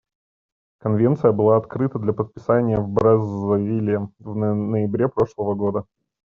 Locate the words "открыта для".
1.57-2.11